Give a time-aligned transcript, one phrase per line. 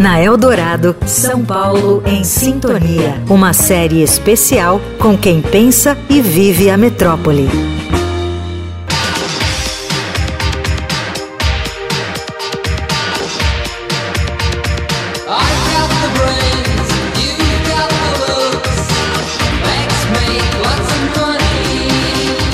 [0.00, 3.22] Na Eldorado, São Paulo em Sintonia.
[3.28, 7.46] Uma série especial com quem pensa e vive a metrópole.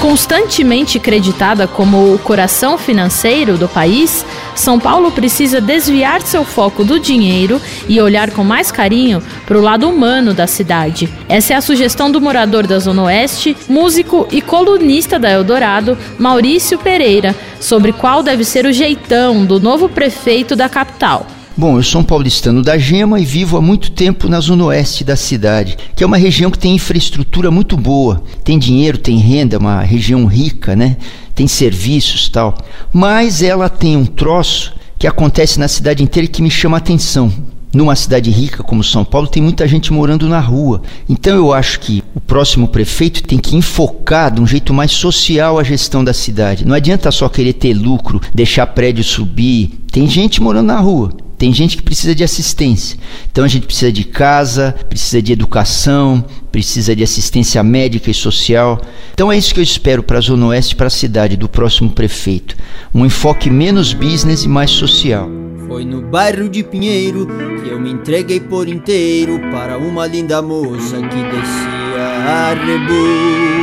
[0.00, 4.26] Constantemente creditada como o coração financeiro do país,
[4.56, 9.60] São Paulo precisa desviar seu foco do dinheiro e olhar com mais carinho para o
[9.60, 11.08] lado humano da cidade.
[11.28, 16.78] Essa é a sugestão do morador da Zona Oeste, músico e colunista da Eldorado, Maurício
[16.78, 21.26] Pereira, sobre qual deve ser o jeitão do novo prefeito da capital.
[21.58, 25.02] Bom, eu sou um paulistano da Gema e vivo há muito tempo na zona oeste
[25.02, 29.56] da cidade, que é uma região que tem infraestrutura muito boa, tem dinheiro, tem renda,
[29.56, 30.98] é uma região rica, né?
[31.34, 32.54] Tem serviços, tal.
[32.92, 37.32] Mas ela tem um troço que acontece na cidade inteira que me chama a atenção.
[37.72, 40.82] Numa cidade rica como São Paulo, tem muita gente morando na rua.
[41.08, 45.58] Então eu acho que o próximo prefeito tem que enfocar de um jeito mais social
[45.58, 46.66] a gestão da cidade.
[46.66, 49.70] Não adianta só querer ter lucro, deixar prédio subir.
[49.90, 51.24] Tem gente morando na rua.
[51.38, 52.98] Tem gente que precisa de assistência.
[53.30, 58.80] Então a gente precisa de casa, precisa de educação, precisa de assistência médica e social.
[59.12, 61.90] Então é isso que eu espero para a Zona Oeste, para a cidade do próximo
[61.90, 62.56] prefeito.
[62.94, 65.28] Um enfoque menos business e mais social.
[65.66, 67.26] Foi no bairro de Pinheiro
[67.62, 73.55] que eu me entreguei por inteiro para uma linda moça que descia a rebus.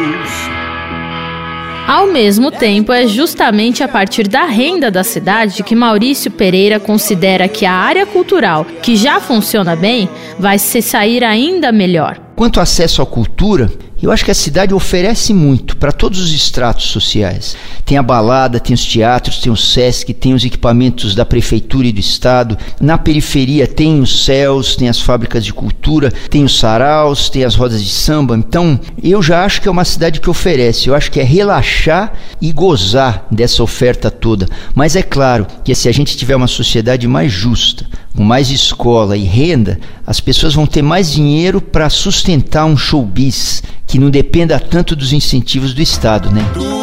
[1.85, 7.49] Ao mesmo tempo, é justamente a partir da renda da cidade que Maurício Pereira considera
[7.49, 10.07] que a área cultural, que já funciona bem,
[10.39, 12.17] vai se sair ainda melhor.
[12.43, 16.33] Quanto ao acesso à cultura, eu acho que a cidade oferece muito para todos os
[16.33, 17.55] estratos sociais.
[17.85, 21.93] Tem a balada, tem os teatros, tem o SESC, tem os equipamentos da prefeitura e
[21.93, 22.57] do estado.
[22.81, 27.55] Na periferia tem os céus, tem as fábricas de cultura, tem os saraus, tem as
[27.55, 28.35] rodas de samba.
[28.35, 30.89] Então, eu já acho que é uma cidade que oferece.
[30.89, 32.11] Eu acho que é relaxar
[32.41, 34.49] e gozar dessa oferta toda.
[34.75, 39.17] Mas é claro que se a gente tiver uma sociedade mais justa, com mais escola
[39.17, 44.59] e renda, as pessoas vão ter mais dinheiro para sustentar um showbiz que não dependa
[44.59, 46.82] tanto dos incentivos do Estado, né?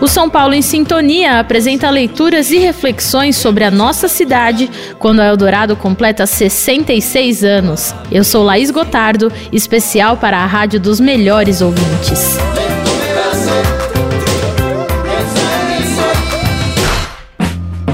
[0.00, 5.26] O São Paulo em Sintonia apresenta leituras e reflexões sobre a nossa cidade quando a
[5.26, 7.94] Eldorado completa 66 anos.
[8.10, 12.38] Eu sou Laís Gotardo, especial para a Rádio dos Melhores Ouvintes.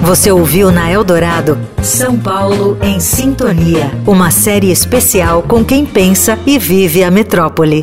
[0.09, 6.59] Você ouviu na Eldorado São Paulo em Sintonia, uma série especial com quem pensa e
[6.59, 7.83] vive a metrópole.